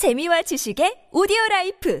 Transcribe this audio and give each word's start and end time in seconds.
재미와 0.00 0.40
지식의 0.40 1.08
오디오 1.12 1.36
라이프 1.50 2.00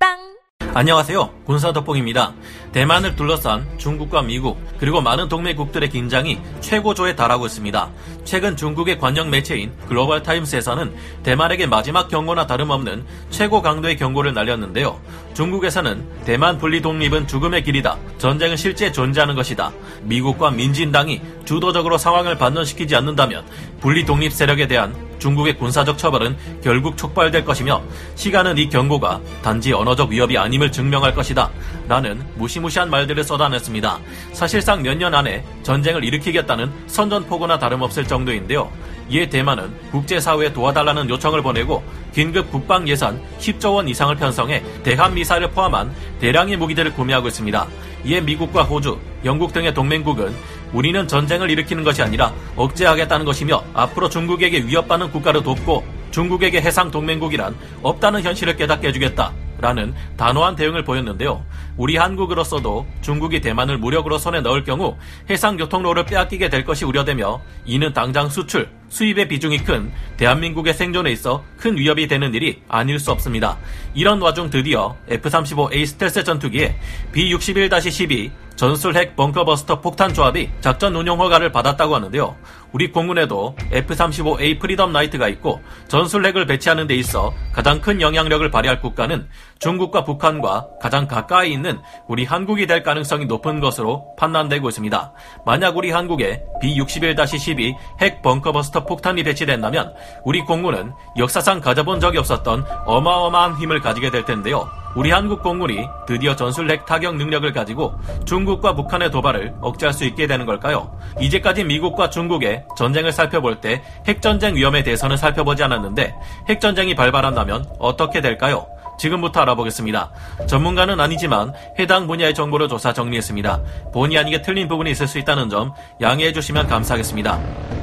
팟빵 0.00 0.38
안녕하세요. 0.72 1.42
군사 1.44 1.74
덕봉입니다. 1.74 2.32
대만을 2.72 3.16
둘러싼 3.16 3.68
중국과 3.76 4.22
미국 4.22 4.56
그리고 4.78 5.02
많은 5.02 5.28
동맹국들의 5.28 5.90
긴장이 5.90 6.38
최고조에 6.60 7.16
달하고 7.16 7.44
있습니다. 7.44 7.90
최근 8.24 8.56
중국의 8.56 8.98
관영 8.98 9.28
매체인 9.28 9.76
글로벌 9.88 10.22
타임스에서는 10.22 10.94
대만에게 11.22 11.66
마지막 11.66 12.08
경고나 12.08 12.46
다름없는 12.46 13.04
최고 13.28 13.60
강도의 13.60 13.98
경고를 13.98 14.32
날렸는데요. 14.32 14.98
중국에서는 15.34 16.24
대만 16.24 16.56
분리 16.56 16.80
독립은 16.80 17.26
죽음의 17.26 17.62
길이다. 17.62 17.98
전쟁은 18.16 18.56
실제 18.56 18.90
존재하는 18.90 19.34
것이다. 19.34 19.70
미국과 20.04 20.50
민진당이 20.52 21.20
주도적으로 21.44 21.98
상황을 21.98 22.38
반전시키지 22.38 22.96
않는다면 22.96 23.44
분리 23.80 24.06
독립 24.06 24.32
세력에 24.32 24.66
대한 24.66 25.07
중국의 25.18 25.56
군사적 25.58 25.98
처벌은 25.98 26.36
결국 26.62 26.96
촉발될 26.96 27.44
것이며 27.44 27.82
시간은 28.14 28.58
이 28.58 28.68
경고가 28.68 29.20
단지 29.42 29.72
언어적 29.72 30.10
위협이 30.10 30.36
아님을 30.36 30.70
증명할 30.70 31.14
것이다. 31.14 31.50
라는 31.88 32.22
무시무시한 32.36 32.90
말들을 32.90 33.24
쏟아냈습니다. 33.24 33.98
사실상 34.32 34.82
몇 34.82 34.98
년 34.98 35.14
안에 35.14 35.44
전쟁을 35.62 36.02
일으키겠다는 36.04 36.70
선전포고나 36.88 37.58
다름없을 37.58 38.06
정도인데요. 38.06 38.70
이에 39.10 39.28
대만은 39.28 39.72
국제사회에 39.90 40.52
도와달라는 40.52 41.08
요청을 41.08 41.40
보내고 41.40 41.82
긴급 42.12 42.50
국방 42.50 42.86
예산 42.88 43.22
10조 43.38 43.74
원 43.76 43.88
이상을 43.88 44.14
편성해 44.16 44.62
대한 44.82 45.14
미사일을 45.14 45.50
포함한 45.52 45.94
대량의 46.20 46.56
무기들을 46.56 46.92
구매하고 46.94 47.28
있습니다. 47.28 47.66
이에 48.04 48.20
미국과 48.20 48.64
호주, 48.64 48.98
영국 49.24 49.52
등의 49.52 49.72
동맹국은 49.72 50.34
우리는 50.72 51.08
전쟁을 51.08 51.50
일으키는 51.50 51.84
것이 51.84 52.02
아니라 52.02 52.32
억제하겠다는 52.56 53.24
것이며 53.24 53.62
앞으로 53.74 54.08
중국에게 54.08 54.64
위협받는 54.64 55.10
국가를 55.10 55.42
돕고 55.42 55.84
중국에게 56.10 56.60
해상 56.60 56.90
동맹국이란 56.90 57.54
없다는 57.82 58.22
현실을 58.22 58.56
깨닫게 58.56 58.88
해주겠다. 58.88 59.32
라는 59.60 59.92
단호한 60.16 60.54
대응을 60.54 60.84
보였는데요. 60.84 61.44
우리 61.76 61.96
한국으로서도 61.96 62.86
중국이 63.00 63.40
대만을 63.40 63.76
무력으로 63.78 64.16
손에 64.16 64.40
넣을 64.40 64.62
경우 64.62 64.96
해상 65.28 65.56
교통로를 65.56 66.04
빼앗기게 66.04 66.48
될 66.48 66.64
것이 66.64 66.84
우려되며 66.84 67.40
이는 67.64 67.92
당장 67.92 68.28
수출, 68.28 68.68
수입의 68.88 69.26
비중이 69.26 69.58
큰 69.64 69.90
대한민국의 70.16 70.74
생존에 70.74 71.10
있어 71.10 71.42
큰 71.56 71.76
위협이 71.76 72.06
되는 72.06 72.32
일이 72.34 72.62
아닐 72.68 73.00
수 73.00 73.10
없습니다. 73.10 73.58
이런 73.94 74.20
와중 74.20 74.48
드디어 74.48 74.96
F-35A 75.08 75.86
스텔스 75.86 76.22
전투기에 76.22 76.76
B-61-12 77.12 78.30
전술 78.58 78.96
핵 78.96 79.14
벙커버스터 79.14 79.80
폭탄 79.80 80.12
조합이 80.12 80.50
작전 80.60 80.96
운용 80.96 81.20
허가를 81.20 81.52
받았다고 81.52 81.94
하는데요. 81.94 82.34
우리 82.72 82.90
공군에도 82.90 83.54
F-35A 83.70 84.58
프리덤 84.58 84.92
나이트가 84.92 85.28
있고 85.28 85.60
전술 85.86 86.26
핵을 86.26 86.44
배치하는 86.44 86.88
데 86.88 86.96
있어 86.96 87.32
가장 87.52 87.80
큰 87.80 88.00
영향력을 88.00 88.50
발휘할 88.50 88.80
국가는 88.80 89.28
중국과 89.60 90.02
북한과 90.02 90.66
가장 90.82 91.06
가까이 91.06 91.52
있는 91.52 91.78
우리 92.08 92.24
한국이 92.24 92.66
될 92.66 92.82
가능성이 92.82 93.26
높은 93.26 93.60
것으로 93.60 94.16
판단되고 94.16 94.68
있습니다. 94.68 95.12
만약 95.46 95.76
우리 95.76 95.92
한국에 95.92 96.42
B-61-12 96.60 97.76
핵 98.00 98.22
벙커버스터 98.22 98.86
폭탄이 98.86 99.22
배치된다면 99.22 99.94
우리 100.24 100.40
공군은 100.40 100.92
역사상 101.16 101.60
가져본 101.60 102.00
적이 102.00 102.18
없었던 102.18 102.64
어마어마한 102.86 103.54
힘을 103.54 103.80
가지게 103.80 104.10
될 104.10 104.24
텐데요. 104.24 104.68
우리 104.94 105.10
한국 105.10 105.42
공군이 105.42 105.86
드디어 106.06 106.34
전술핵 106.34 106.86
타격 106.86 107.16
능력을 107.16 107.50
가지고 107.52 107.94
중국과 108.24 108.74
북한의 108.74 109.10
도발을 109.10 109.54
억제할 109.60 109.92
수 109.92 110.04
있게 110.04 110.26
되는 110.26 110.46
걸까요? 110.46 110.98
이제까지 111.20 111.64
미국과 111.64 112.10
중국의 112.10 112.64
전쟁을 112.76 113.12
살펴볼 113.12 113.60
때 113.60 113.82
핵전쟁 114.06 114.56
위험에 114.56 114.82
대해서는 114.82 115.16
살펴보지 115.16 115.62
않았는데 115.62 116.14
핵전쟁이 116.48 116.94
발발한다면 116.94 117.66
어떻게 117.78 118.20
될까요? 118.20 118.66
지금부터 118.98 119.40
알아보겠습니다. 119.42 120.10
전문가는 120.46 120.98
아니지만 120.98 121.54
해당 121.78 122.06
분야의 122.06 122.34
정보를 122.34 122.68
조사 122.68 122.92
정리했습니다. 122.92 123.62
본의 123.92 124.18
아니게 124.18 124.42
틀린 124.42 124.68
부분이 124.68 124.90
있을 124.90 125.06
수 125.06 125.18
있다는 125.18 125.48
점 125.48 125.72
양해해 126.00 126.32
주시면 126.32 126.66
감사하겠습니다. 126.66 127.38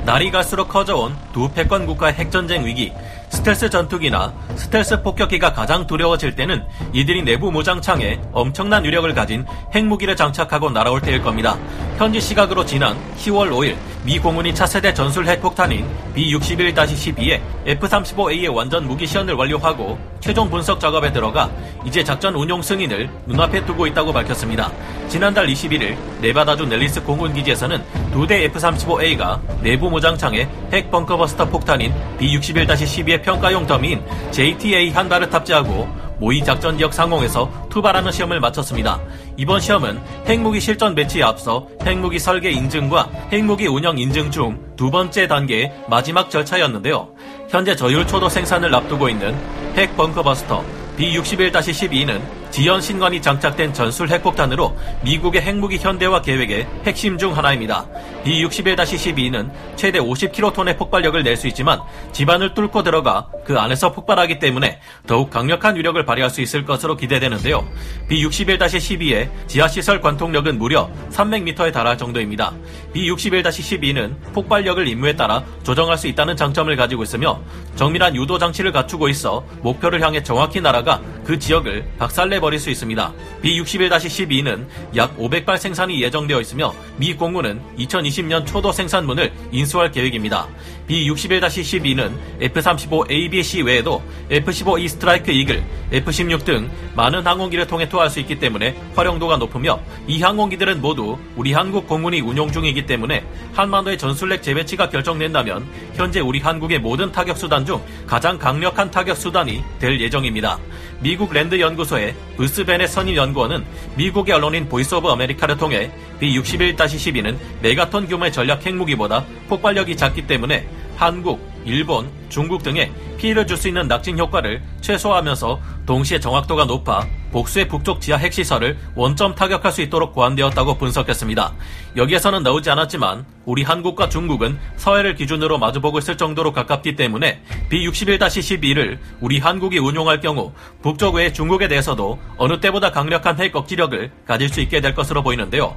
날이 0.06 0.30
갈수록 0.30 0.68
커져온 0.68 1.16
두 1.34 1.50
패권 1.50 1.86
국가의 1.86 2.14
핵전쟁 2.14 2.66
위기, 2.66 2.94
스텔스 3.36 3.70
전투기나 3.70 4.34
스텔스 4.56 5.02
폭격기가 5.04 5.52
가장 5.52 5.86
두려워질 5.86 6.36
때는 6.36 6.66
이들이 6.94 7.22
내부 7.22 7.52
무장창에 7.52 8.20
엄청난 8.32 8.86
위력을 8.86 9.14
가진 9.14 9.46
핵무기를 9.76 10.16
장착하고 10.16 10.70
날아올 10.70 11.02
때일 11.02 11.22
겁니다. 11.22 11.58
현지 11.98 12.22
시각으로 12.22 12.66
지난 12.66 12.98
10월 13.18 13.52
5일 13.52 13.76
미 14.04 14.20
공군이 14.20 14.56
차세대 14.56 14.94
전술 14.94 15.28
핵폭탄인 15.28 15.86
B-61-12에 16.16 17.42
F-35A의 17.68 18.56
완전 18.56 18.88
무기 18.88 19.06
시연을 19.06 19.34
완료하고 19.34 20.00
최종 20.26 20.50
분석 20.50 20.80
작업에 20.80 21.14
들어가 21.14 21.52
이제 21.86 22.04
작전 22.04 22.34
운용 22.34 22.60
승인을 22.60 23.08
눈앞에 23.28 23.64
두고 23.64 23.86
있다고 23.86 24.12
밝혔습니다. 24.12 24.72
지난달 25.08 25.46
21일 25.46 25.96
네바다주 26.20 26.66
넬리스 26.66 27.04
공군기지에서는 27.04 27.84
두 28.12 28.26
대 28.26 28.44
F-35A가 28.48 29.40
내부 29.62 29.88
무장창에 29.88 30.50
핵 30.74 30.90
벙커버스터 30.90 31.48
폭탄인 31.50 31.94
B-61-12의 32.18 33.22
평가용 33.22 33.68
더미인 33.68 34.02
JTA 34.32 34.90
한 34.90 35.08
발을 35.08 35.30
탑재하고 35.30 35.88
모의 36.18 36.44
작전 36.44 36.76
지역 36.76 36.92
상공에서 36.92 37.52
투발하는 37.70 38.12
시험을 38.12 38.40
마쳤습니다. 38.40 39.00
이번 39.38 39.60
시험은 39.60 40.02
핵무기 40.28 40.60
실전 40.60 40.96
배치에 40.96 41.22
앞서 41.22 41.68
핵무기 41.86 42.18
설계 42.18 42.50
인증과 42.50 43.10
핵무기 43.32 43.68
운영 43.68 44.00
인증 44.00 44.32
중 44.32 44.66
두 44.76 44.92
번째 44.92 45.28
단계의 45.28 45.72
마지막 45.88 46.30
절차였는데요. 46.30 47.08
현재 47.50 47.76
저율 47.76 48.06
초도 48.08 48.28
생산을 48.28 48.74
앞두고 48.76 49.08
있는 49.08 49.34
핵 49.76 49.96
벙커버스터 49.98 50.64
B-61-12는 50.98 52.45
지연 52.56 52.80
신관이 52.80 53.22
장착된 53.22 53.74
전술 53.74 54.08
핵폭탄으로 54.08 54.78
미국의 55.04 55.42
핵무기 55.42 55.78
현대화 55.78 56.22
계획의 56.22 56.66
핵심 56.86 57.18
중 57.18 57.36
하나입니다. 57.36 57.86
B-61-12는 58.24 59.52
최대 59.76 60.00
50kton의 60.00 60.78
폭발력을 60.78 61.22
낼 61.22 61.36
수 61.36 61.48
있지만 61.50 61.82
집안을 62.14 62.54
뚫고 62.54 62.82
들어가 62.84 63.28
그 63.44 63.60
안에서 63.60 63.92
폭발하기 63.92 64.40
때문에 64.40 64.80
더욱 65.06 65.30
강력한 65.30 65.76
위력을 65.76 66.04
발휘할 66.06 66.30
수 66.30 66.40
있을 66.40 66.64
것으로 66.64 66.96
기대되는데요. 66.96 67.68
B-61-12의 68.08 69.30
지하시설 69.48 70.00
관통력은 70.00 70.58
무려 70.58 70.90
300m에 71.12 71.74
달할 71.74 71.98
정도입니다. 71.98 72.54
B-61-12는 72.94 74.16
폭발력을 74.34 74.88
임무에 74.88 75.18
따라 75.18 75.44
조정할 75.64 75.98
수 75.98 76.08
있다는 76.08 76.38
장점을 76.38 76.74
가지고 76.78 77.04
있으며 77.04 77.42
정밀한 77.76 78.16
유도 78.16 78.38
장치를 78.40 78.72
갖추고 78.72 79.10
있어 79.10 79.44
목표를 79.62 80.02
향해 80.02 80.24
정확히 80.24 80.62
날아가 80.62 81.02
그 81.26 81.38
지역을 81.38 81.86
박살내 82.00 82.40
버릴 82.46 82.60
수 82.60 82.70
있습니다. 82.70 83.12
B-61-12는 83.42 84.68
약 84.96 85.18
500발 85.18 85.58
생산이 85.58 86.00
예정되어 86.04 86.40
있으며 86.42 86.76
미 86.98 87.16
공군은 87.16 87.60
2020년 87.80 88.46
초도 88.46 88.72
생산문을 88.72 89.34
인수할 89.52 89.92
계획입니다. 89.92 90.48
B-61-12는 90.86 92.12
F-35ABC 92.42 93.66
외에도 93.66 94.04
F-15E 94.30 94.88
스트라이크 94.90 95.32
이글, 95.32 95.64
F-16 95.92 96.46
등 96.46 96.70
많은 96.96 97.26
항공기를 97.26 97.66
통해 97.66 97.90
투하할 97.90 98.12
수 98.12 98.20
있기 98.20 98.40
때문에 98.40 98.78
활용도가 98.96 99.38
높으며 99.38 99.80
이 100.08 100.22
항공기들은 100.22 100.82
모두 100.82 101.18
우리 101.36 101.52
한국 101.52 101.88
공군이 101.88 102.22
운용 102.22 102.52
중이기 102.52 102.86
때문에 102.86 103.26
한반도의 103.56 103.98
전술핵 103.98 104.44
재배치가 104.44 104.90
결정된다면 104.90 105.66
현재 105.96 106.20
우리 106.20 106.40
한국의 106.40 106.78
모든 106.78 107.12
타격 107.12 107.38
수단 107.38 107.66
중 107.66 107.82
가장 108.06 108.38
강력한 108.38 108.92
타격 108.92 109.18
수단이 109.18 109.64
될 109.80 110.00
예정입니다. 110.00 110.60
미국 111.00 111.34
랜드 111.34 111.60
연구소의 111.60 112.16
브루스 112.38 112.68
베넷 112.68 112.88
선임 112.88 113.16
연구원은 113.16 113.66
미국의 113.96 114.36
언론인 114.36 114.68
보이스 114.68 114.94
오브 114.96 115.08
아메리카를 115.08 115.58
통해 115.58 115.92
B-61-12는 116.20 117.38
메가톤 117.62 118.08
규모의 118.08 118.32
전략 118.32 118.66
핵무기보다 118.66 119.26
폭발력이 119.48 119.96
작기 119.96 120.28
때문에 120.28 120.68
한국, 120.98 121.55
일본, 121.66 122.10
중국 122.30 122.64
등에 122.64 122.92
피해를 123.18 123.48
줄 123.48 123.58
수 123.58 123.68
있는 123.68 123.88
낙진 123.88 124.20
효과를 124.20 124.62
최소화하면서 124.82 125.60
동시에 125.86 126.20
정확도가 126.20 126.66
높아 126.66 127.08
복수의 127.32 127.68
북쪽 127.68 128.02
지하 128.02 128.18
핵시설을 128.18 128.78
원점 128.96 129.36
타격할 129.36 129.72
수 129.72 129.82
있도록 129.82 130.14
고안되었다고 130.14 130.78
분석했습니다. 130.78 131.54
여기에서는 131.96 132.44
나오지 132.44 132.70
않았지만 132.70 133.26
우리 133.46 133.64
한국과 133.64 134.10
중국은 134.10 134.58
서해를 134.78 135.16
기준으로 135.16 135.58
마주보고 135.58 136.00
있을 136.00 136.18
정도로 136.18 136.54
가깝기 136.54 136.96
때문에 136.96 137.42
B-61-12를 137.70 138.98
우리 139.22 139.40
한국이 139.40 139.80
운용할 139.80 140.20
경우 140.20 140.54
북쪽 140.82 141.16
외의 141.16 141.34
중국에 141.34 141.68
대해서도 141.68 142.20
어느 142.38 142.60
때보다 142.60 142.92
강력한 142.92 143.40
핵 143.40 143.56
억지력을 143.56 144.12
가질 144.28 144.50
수 144.50 144.62
있게 144.62 144.82
될 144.82 144.94
것으로 144.94 145.24
보이는데요. 145.24 145.76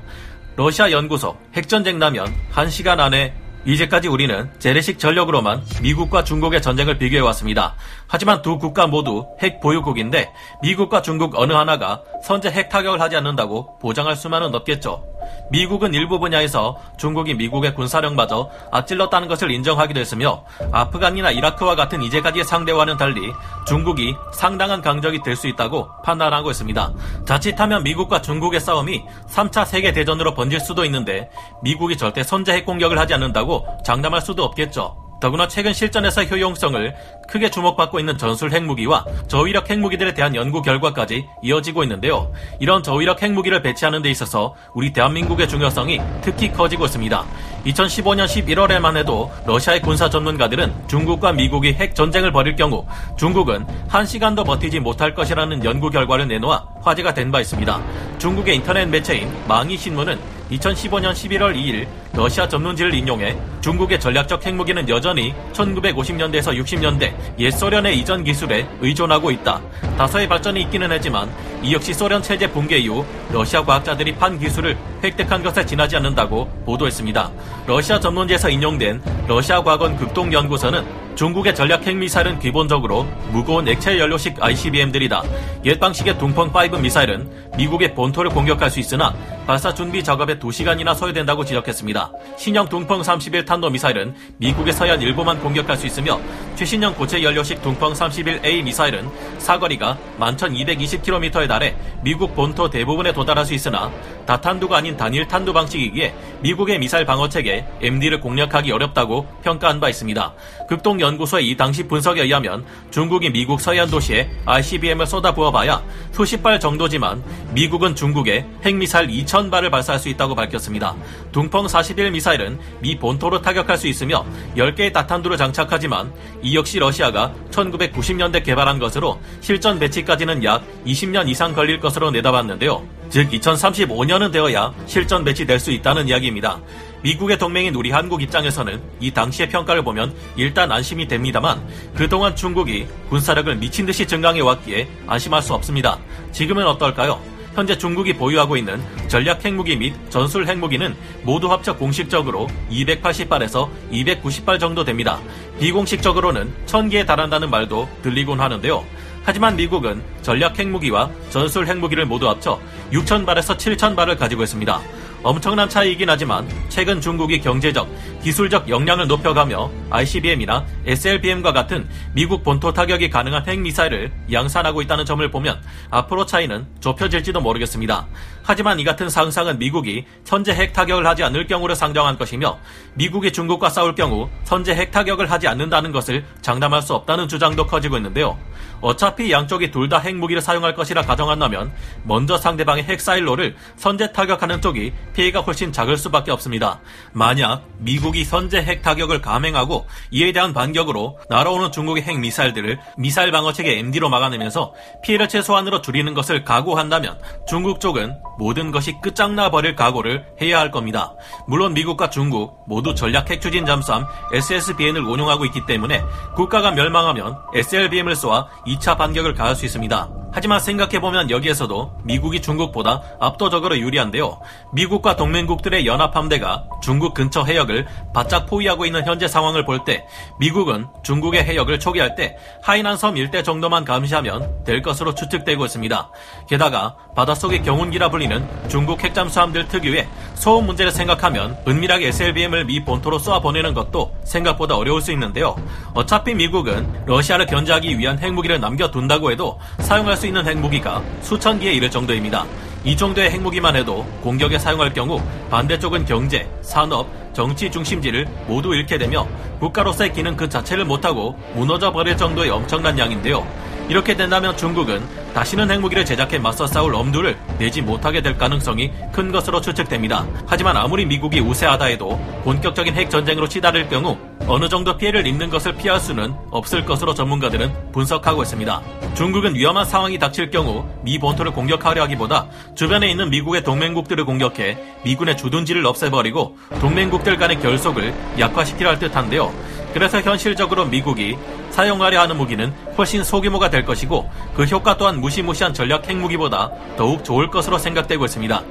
러시아 0.56 0.90
연구소 0.90 1.36
핵전쟁 1.54 1.98
나면 1.98 2.34
1시간 2.52 2.98
안에 2.98 3.32
이제까지 3.68 4.08
우리는 4.08 4.50
재래식 4.58 4.98
전력으로만 4.98 5.62
미국과 5.82 6.24
중국의 6.24 6.62
전쟁을 6.62 6.96
비교해왔습니다. 6.96 7.74
하지만 8.06 8.40
두 8.40 8.56
국가 8.56 8.86
모두 8.86 9.26
핵 9.42 9.60
보유국인데 9.60 10.32
미국과 10.62 11.02
중국 11.02 11.38
어느 11.38 11.52
하나가 11.52 12.02
선제 12.24 12.50
핵 12.50 12.70
타격을 12.70 12.98
하지 12.98 13.16
않는다고 13.16 13.78
보장할 13.78 14.16
수만은 14.16 14.54
없겠죠. 14.54 15.04
미국은 15.50 15.94
일부 15.94 16.18
분야에서 16.18 16.76
중국이 16.98 17.34
미국의 17.34 17.74
군사력마저 17.74 18.50
앞질렀다는 18.70 19.28
것을 19.28 19.50
인정하기도 19.50 19.98
했으며 19.98 20.44
아프간이나 20.72 21.30
이라크와 21.30 21.74
같은 21.74 22.02
이제까지의 22.02 22.44
상대와는 22.44 22.96
달리 22.98 23.32
중국이 23.66 24.14
상당한 24.32 24.82
강적이 24.82 25.22
될 25.22 25.38
수 25.38 25.46
있다고 25.46 25.88
판단하고 26.04 26.50
있습니다. 26.50 26.92
자칫하면 27.24 27.84
미국과 27.84 28.20
중국의 28.20 28.60
싸움이 28.60 29.04
3차 29.28 29.64
세계 29.64 29.92
대전으로 29.92 30.34
번질 30.34 30.58
수도 30.58 30.84
있는데 30.84 31.30
미국이 31.62 31.96
절대 31.96 32.24
선제 32.24 32.52
핵 32.52 32.66
공격을 32.66 32.98
하지 32.98 33.14
않는다고 33.14 33.64
장담할 33.84 34.20
수도 34.20 34.42
없겠죠. 34.44 35.07
더구나 35.20 35.48
최근 35.48 35.72
실전에서 35.72 36.24
효용성을 36.24 36.94
크게 37.28 37.50
주목받고 37.50 37.98
있는 37.98 38.16
전술 38.16 38.52
핵무기와 38.52 39.04
저위력 39.26 39.68
핵무기들에 39.68 40.14
대한 40.14 40.34
연구 40.34 40.62
결과까지 40.62 41.26
이어지고 41.42 41.82
있는데요. 41.82 42.32
이런 42.60 42.82
저위력 42.82 43.22
핵무기를 43.22 43.60
배치하는 43.62 44.00
데 44.02 44.10
있어서 44.10 44.54
우리 44.74 44.92
대한민국의 44.92 45.48
중요성이 45.48 46.00
특히 46.22 46.50
커지고 46.52 46.86
있습니다. 46.86 47.24
2015년 47.66 48.26
11월에만 48.26 48.96
해도 48.96 49.30
러시아의 49.46 49.82
군사 49.82 50.08
전문가들은 50.08 50.72
중국과 50.88 51.32
미국이 51.32 51.72
핵 51.74 51.94
전쟁을 51.94 52.32
벌일 52.32 52.56
경우 52.56 52.86
중국은 53.18 53.66
한 53.88 54.06
시간도 54.06 54.44
버티지 54.44 54.80
못할 54.80 55.14
것이라는 55.14 55.64
연구 55.64 55.90
결과를 55.90 56.28
내놓아 56.28 56.64
화제가 56.82 57.12
된 57.14 57.28
바 57.28 57.40
있습니다. 57.42 57.82
중국의 58.18 58.56
인터넷 58.56 58.86
매체인 58.86 59.30
망이 59.46 59.76
신문은 59.76 60.18
2015년 60.50 61.12
11월 61.12 61.54
2일 61.54 61.86
러시아 62.14 62.48
전문지를 62.48 62.94
인용해 62.94 63.36
중국의 63.60 64.00
전략적 64.00 64.44
핵무기는 64.44 64.88
여전히 64.88 65.34
1950년대에서 65.52 66.58
60년대 66.58 67.12
옛 67.38 67.50
소련의 67.50 67.98
이전 67.98 68.24
기술에 68.24 68.66
의존하고 68.80 69.30
있다. 69.30 69.60
다소의 69.96 70.28
발전이 70.28 70.62
있기는 70.62 70.90
했지만 70.90 71.30
이 71.62 71.74
역시 71.74 71.92
소련 71.92 72.22
체제 72.22 72.50
붕괴 72.50 72.78
이후 72.78 73.04
러시아 73.32 73.64
과학자들이 73.64 74.14
판 74.14 74.38
기술을 74.38 74.76
획득한 75.02 75.42
것에 75.42 75.66
지나지 75.66 75.96
않는다고 75.96 76.48
보도했습니다. 76.64 77.30
러시아 77.66 78.00
전문지에서 78.00 78.48
인용된 78.48 79.02
러시아 79.26 79.62
과학원 79.62 79.96
극동연구소는 79.96 81.08
중국의 81.18 81.52
전략 81.52 81.84
핵미사일은 81.84 82.38
기본적으로 82.38 83.02
무거운 83.32 83.66
액체 83.66 83.98
연료식 83.98 84.40
ICBM들이다. 84.40 85.24
옛 85.64 85.80
방식의 85.80 86.16
둥펑5 86.16 86.80
미사일은 86.80 87.47
미국의 87.58 87.92
본토를 87.92 88.30
공격할 88.30 88.70
수 88.70 88.78
있으나 88.78 89.12
발사 89.44 89.74
준비 89.74 90.04
작업에 90.04 90.38
2시간이나 90.38 90.94
소요된다고 90.94 91.44
지적했습니다. 91.44 92.12
신형 92.36 92.68
둥펑 92.68 93.02
31 93.02 93.44
탄도 93.44 93.70
미사일은 93.70 94.14
미국의 94.36 94.72
서해안 94.72 95.02
일부만 95.02 95.40
공격할 95.40 95.76
수 95.76 95.86
있으며 95.86 96.20
최신형 96.54 96.94
고체 96.94 97.22
연료식 97.22 97.60
둥펑 97.60 97.94
31A 97.94 98.62
미사일은 98.62 99.10
사거리가 99.38 99.98
11,220km에 100.20 101.48
달해 101.48 101.74
미국 102.02 102.36
본토 102.36 102.70
대부분에 102.70 103.12
도달할 103.12 103.44
수 103.44 103.54
있으나 103.54 103.90
다탄두가 104.26 104.76
아닌 104.76 104.96
단일 104.96 105.26
탄두 105.26 105.52
방식이기에 105.52 106.14
미국의 106.42 106.78
미사일 106.78 107.06
방어 107.06 107.28
체계 107.28 107.66
MD를 107.80 108.20
공략하기 108.20 108.70
어렵다고 108.70 109.26
평가한 109.42 109.80
바 109.80 109.88
있습니다. 109.88 110.34
극동 110.68 111.00
연구소의 111.00 111.48
이 111.48 111.56
당시 111.56 111.88
분석에 111.88 112.22
의하면 112.22 112.64
중국이 112.90 113.30
미국 113.30 113.60
서해안 113.60 113.90
도시에 113.90 114.30
ICBM을 114.44 115.06
쏟아부어봐야 115.06 115.82
수십 116.12 116.42
발 116.42 116.60
정도지만 116.60 117.24
미국은 117.52 117.94
중국에 117.94 118.46
핵미사일 118.62 119.08
2,000발을 119.08 119.70
발사할 119.70 119.98
수 119.98 120.08
있다고 120.08 120.34
밝혔습니다. 120.34 120.94
둥펑 121.32 121.66
41 121.66 122.10
미사일은 122.10 122.58
미 122.80 122.98
본토로 122.98 123.40
타격할 123.40 123.78
수 123.78 123.88
있으며 123.88 124.24
10개의 124.56 124.92
다탄두를 124.92 125.36
장착하지만 125.36 126.12
이 126.42 126.56
역시 126.56 126.78
러시아가 126.78 127.32
1990년대 127.50 128.44
개발한 128.44 128.78
것으로 128.78 129.18
실전 129.40 129.78
배치까지는 129.78 130.44
약 130.44 130.62
20년 130.86 131.28
이상 131.28 131.54
걸릴 131.54 131.80
것으로 131.80 132.10
내다봤는데요. 132.10 132.82
즉 133.08 133.30
2035년은 133.30 134.30
되어야 134.32 134.74
실전 134.86 135.24
배치될 135.24 135.58
수 135.58 135.70
있다는 135.70 136.08
이야기입니다. 136.08 136.60
미국의 137.02 137.38
동맹인 137.38 137.74
우리 137.74 137.90
한국 137.90 138.22
입장에서는 138.22 138.82
이 139.00 139.10
당시의 139.10 139.48
평가를 139.48 139.82
보면 139.82 140.14
일단 140.36 140.70
안심이 140.70 141.08
됩니다만 141.08 141.66
그동안 141.94 142.36
중국이 142.36 142.86
군사력을 143.08 143.54
미친 143.56 143.86
듯이 143.86 144.06
증강해 144.06 144.40
왔기에 144.40 144.88
안심할 145.06 145.40
수 145.40 145.54
없습니다. 145.54 145.98
지금은 146.32 146.66
어떨까요? 146.66 147.37
현재 147.58 147.76
중국이 147.76 148.12
보유하고 148.12 148.56
있는 148.56 148.80
전략 149.08 149.44
핵무기 149.44 149.74
및 149.74 149.92
전술 150.10 150.46
핵무기는 150.46 150.94
모두 151.24 151.50
합쳐 151.50 151.76
공식적으로 151.76 152.46
280발에서 152.70 153.68
290발 153.90 154.60
정도 154.60 154.84
됩니다. 154.84 155.18
비공식적으로는 155.58 156.52
1000개에 156.66 157.04
달한다는 157.04 157.50
말도 157.50 157.88
들리곤 158.02 158.38
하는데요. 158.38 158.84
하지만 159.24 159.56
미국은 159.56 160.00
전략 160.22 160.56
핵무기와 160.56 161.10
전술 161.30 161.66
핵무기를 161.66 162.06
모두 162.06 162.28
합쳐 162.28 162.60
6,000발에서 162.92 163.56
7,000발을 163.56 164.16
가지고 164.16 164.44
있습니다. 164.44 164.80
엄청난 165.22 165.68
차이이긴 165.68 166.08
하지만 166.08 166.48
최근 166.68 167.00
중국이 167.00 167.40
경제적, 167.40 167.88
기술적 168.22 168.68
역량을 168.68 169.08
높여가며 169.08 169.70
ICBM이나 169.90 170.64
SLBM과 170.86 171.52
같은 171.52 171.88
미국 172.12 172.44
본토 172.44 172.72
타격이 172.72 173.10
가능한 173.10 173.44
핵미사일을 173.46 174.12
양산하고 174.30 174.80
있다는 174.82 175.04
점을 175.04 175.28
보면 175.28 175.60
앞으로 175.90 176.24
차이는 176.24 176.66
좁혀질지도 176.80 177.40
모르겠습니다. 177.40 178.06
하지만 178.48 178.80
이 178.80 178.84
같은 178.84 179.10
상상은 179.10 179.58
미국이 179.58 180.06
선제 180.24 180.54
핵 180.54 180.72
타격을 180.72 181.06
하지 181.06 181.22
않을 181.22 181.46
경우를 181.46 181.76
상정한 181.76 182.16
것이며 182.16 182.58
미국이 182.94 183.30
중국과 183.30 183.68
싸울 183.68 183.94
경우 183.94 184.30
선제 184.44 184.74
핵 184.74 184.90
타격을 184.90 185.30
하지 185.30 185.46
않는다는 185.46 185.92
것을 185.92 186.24
장담할 186.40 186.80
수 186.80 186.94
없다는 186.94 187.28
주장도 187.28 187.66
커지고 187.66 187.98
있는데요. 187.98 188.38
어차피 188.80 189.30
양쪽이 189.32 189.70
둘 189.70 189.88
다 189.88 189.98
핵무기를 189.98 190.42
사용할 190.42 190.74
것이라 190.74 191.02
가정한다면 191.02 191.72
먼저 192.04 192.36
상대방의 192.36 192.84
핵사일로를 192.84 193.56
선제 193.76 194.12
타격하는 194.12 194.60
쪽이 194.60 194.92
피해가 195.14 195.40
훨씬 195.40 195.72
작을 195.72 195.96
수밖에 195.96 196.30
없습니다. 196.30 196.80
만약 197.12 197.64
미국이 197.78 198.24
선제 198.24 198.62
핵 198.62 198.82
타격을 198.82 199.20
감행하고 199.22 199.86
이에 200.10 200.32
대한 200.32 200.54
반격으로 200.54 201.18
날아오는 201.28 201.72
중국의 201.72 202.02
핵 202.02 202.18
미사일들을 202.18 202.78
미사일 202.98 203.30
방어 203.30 203.52
체계 203.52 203.78
MD로 203.78 204.08
막아내면서 204.08 204.72
피해를 205.02 205.28
최소한으로 205.28 205.80
줄이는 205.82 206.14
것을 206.14 206.44
각오한다면 206.44 207.18
중국 207.46 207.80
쪽은 207.80 208.16
모든 208.38 208.70
것이 208.70 208.98
끝장나 209.02 209.50
버릴 209.50 209.74
각오를 209.74 210.24
해야 210.40 210.60
할 210.60 210.70
겁니다. 210.70 211.12
물론 211.46 211.74
미국과 211.74 212.08
중국 212.08 212.64
모두 212.66 212.94
전략 212.94 213.28
핵 213.30 213.40
추진 213.40 213.66
잠수함 213.66 214.06
SSBN을 214.32 215.02
운용하고 215.02 215.44
있기 215.46 215.66
때문에 215.66 216.02
국가가 216.36 216.70
멸망하면 216.70 217.36
SLBM을 217.54 218.14
쏘아 218.16 218.46
2차 218.66 218.96
반격을 218.96 219.34
가할 219.34 219.56
수 219.56 219.66
있습니다. 219.66 220.08
하지만 220.30 220.60
생각해보면 220.60 221.30
여기에서도 221.30 221.92
미국이 222.04 222.40
중국보다 222.42 223.02
압도적으로 223.18 223.78
유리한데요. 223.78 224.38
미국과 224.72 225.16
동맹국들의 225.16 225.86
연합함대가 225.86 226.64
중국 226.82 227.14
근처 227.14 227.42
해역을 227.44 227.86
바짝 228.12 228.46
포위하고 228.46 228.84
있는 228.86 229.06
현재 229.06 229.26
상황을 229.26 229.64
볼 229.64 229.78
때 229.84 230.04
미국은 230.40 230.86
중국의 231.04 231.44
해역을 231.44 231.78
초기할 231.78 232.16
때 232.16 232.36
하이난 232.62 232.96
섬 232.96 233.16
일대 233.16 233.42
정도만 233.44 233.84
감시하면 233.84 234.64
될 234.64 234.82
것으로 234.82 235.14
추측되고 235.14 235.64
있습니다. 235.64 236.10
게다가 236.48 236.96
바닷속의 237.14 237.62
경운기라 237.62 238.10
불리는 238.10 238.44
중국 238.68 239.02
핵잠수함들 239.02 239.68
특유의 239.68 240.08
소음 240.34 240.66
문제를 240.66 240.90
생각하면 240.92 241.56
은밀하게 241.66 242.08
SLBM을 242.08 242.64
미 242.64 242.84
본토로 242.84 243.18
쏘아 243.18 243.40
보내는 243.40 243.72
것도 243.72 244.14
생각보다 244.24 244.76
어려울 244.76 245.00
수 245.00 245.12
있는데요. 245.12 245.56
어차피 245.94 246.34
미국은 246.34 247.06
러시아를 247.06 247.46
견제하기 247.46 247.98
위한 247.98 248.18
핵무기를 248.18 248.60
남겨둔다고 248.60 249.30
해도 249.30 249.58
사용할 249.78 250.16
수 250.18 250.26
있는 250.26 250.46
핵무기가 250.46 251.02
수천 251.22 251.60
개에 251.60 251.72
이를 251.74 251.90
정도입니다. 251.90 252.44
이 252.84 252.96
정도의 252.96 253.30
핵무기만 253.30 253.76
해도 253.76 254.04
공격에 254.20 254.58
사용할 254.58 254.92
경우 254.92 255.22
반대쪽은 255.50 256.04
경제, 256.04 256.48
산업, 256.60 257.06
정치 257.32 257.70
중심지를 257.70 258.26
모두 258.46 258.74
잃게 258.74 258.98
되며 258.98 259.26
국가로서의 259.60 260.12
기능 260.12 260.36
그 260.36 260.48
자체를 260.48 260.84
못하고 260.84 261.36
무너져 261.54 261.92
버릴 261.92 262.16
정도의 262.16 262.50
엄청난 262.50 262.98
양인데요. 262.98 263.46
이렇게 263.88 264.14
된다면 264.14 264.54
중국은 264.56 265.02
다시는 265.32 265.70
핵무기를 265.70 266.04
제작해 266.04 266.38
맞서 266.38 266.66
싸울 266.66 266.94
엄두를 266.94 267.38
내지 267.58 267.80
못하게 267.80 268.20
될 268.20 268.36
가능성이 268.36 268.92
큰 269.12 269.32
것으로 269.32 269.60
추측됩니다. 269.60 270.26
하지만 270.46 270.76
아무리 270.76 271.06
미국이 271.06 271.40
우세하다 271.40 271.86
해도 271.86 272.20
본격적인 272.44 272.94
핵 272.94 273.08
전쟁으로 273.08 273.48
치달을 273.48 273.88
경우 273.88 274.18
어느 274.46 274.68
정도 274.68 274.96
피해를 274.96 275.26
입는 275.26 275.48
것을 275.48 275.74
피할 275.76 276.00
수는 276.00 276.34
없을 276.50 276.84
것으로 276.84 277.14
전문가들은 277.14 277.92
분석하고 277.92 278.42
있습니다. 278.42 278.82
중국은 279.14 279.54
위험한 279.54 279.84
상황이 279.84 280.18
닥칠 280.18 280.50
경우 280.50 280.84
미 281.02 281.18
본토를 281.18 281.52
공격하려 281.52 282.02
하기보다 282.02 282.46
주변에 282.74 283.10
있는 283.10 283.30
미국의 283.30 283.64
동맹국들을 283.64 284.24
공격해 284.24 284.76
미군의 285.04 285.36
주둔지를 285.36 285.84
없애버리고 285.86 286.58
동맹국들 286.80 287.36
간의 287.36 287.60
결속을 287.60 288.14
약화시키려 288.38 288.90
할 288.90 288.98
듯한데요. 288.98 289.52
그래서 289.92 290.20
현실적으로 290.20 290.84
미국이 290.84 291.36
사용하려 291.78 292.20
하는 292.20 292.36
무기는 292.36 292.72
훨씬 292.98 293.22
소규모가 293.22 293.70
될 293.70 293.84
것이고 293.84 294.28
그 294.56 294.64
효과 294.64 294.96
또한 294.96 295.20
무시무시한 295.20 295.72
전략 295.72 296.08
핵무기보다 296.08 296.72
더욱 296.96 297.22
좋을 297.24 297.50
것으로 297.50 297.78
생각되고 297.78 298.24
있습니다. 298.24 298.64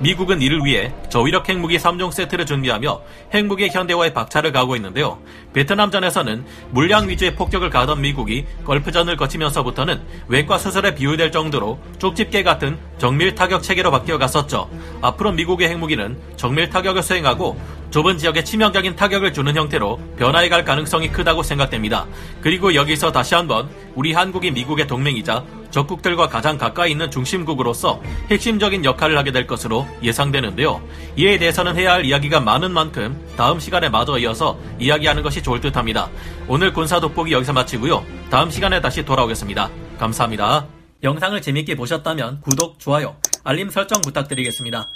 미국은 0.00 0.42
이를 0.42 0.62
위해 0.64 0.92
저위력 1.08 1.48
핵무기 1.48 1.78
3종 1.78 2.12
세트를 2.12 2.44
준비하며 2.44 3.00
핵무기 3.32 3.68
현대화에 3.68 4.12
박차를 4.12 4.52
가하고 4.52 4.76
있는데요. 4.76 5.18
베트남전에서는 5.54 6.44
물량 6.70 7.08
위주의 7.08 7.34
폭격을 7.34 7.70
가던 7.70 8.02
미국이 8.02 8.44
걸프전을 8.64 9.16
거치면서부터는 9.16 10.02
외과 10.28 10.58
수술에 10.58 10.94
비유될 10.94 11.32
정도로 11.32 11.78
쪽집게 11.98 12.42
같은 12.42 12.78
정밀 12.98 13.34
타격 13.34 13.62
체계로 13.62 13.90
바뀌어 13.90 14.18
갔었죠. 14.18 14.68
앞으로 15.00 15.32
미국의 15.32 15.68
핵무기는 15.68 16.18
정밀 16.36 16.68
타격을 16.68 17.02
수행하고 17.02 17.58
좁은 17.90 18.18
지역에 18.18 18.44
치명적인 18.44 18.94
타격을 18.94 19.32
주는 19.32 19.54
형태로 19.56 19.98
변화해 20.16 20.48
갈 20.48 20.64
가능성이 20.64 21.10
크다고 21.10 21.42
생각됩니다. 21.42 22.06
그리고 22.40 22.74
여기서 22.74 23.10
다시 23.10 23.34
한번 23.34 23.68
우리 23.94 24.12
한국이 24.12 24.52
미국의 24.52 24.86
동맹이자 24.86 25.44
적국들과 25.70 26.28
가장 26.28 26.56
가까이 26.56 26.92
있는 26.92 27.10
중심국으로서 27.10 28.00
핵심적인 28.30 28.84
역할을 28.84 29.18
하게 29.18 29.32
될 29.32 29.46
것으로 29.46 29.86
예상되는데요. 30.02 30.80
이에 31.16 31.38
대해서는 31.38 31.76
해야 31.76 31.94
할 31.94 32.04
이야기가 32.04 32.40
많은 32.40 32.72
만큼 32.72 33.20
다음 33.36 33.58
시간에 33.58 33.88
마저 33.88 34.18
이어서 34.18 34.58
이야기하는 34.78 35.22
것이 35.22 35.42
좋을 35.42 35.60
듯 35.60 35.76
합니다. 35.76 36.08
오늘 36.48 36.72
군사 36.72 37.00
돋보기 37.00 37.32
여기서 37.32 37.52
마치고요. 37.52 38.04
다음 38.30 38.50
시간에 38.50 38.80
다시 38.80 39.04
돌아오겠습니다. 39.04 39.68
감사합니다. 39.98 40.66
영상을 41.02 41.40
재밌게 41.40 41.76
보셨다면 41.76 42.40
구독, 42.42 42.78
좋아요, 42.78 43.16
알림 43.42 43.70
설정 43.70 44.00
부탁드리겠습니다. 44.02 44.88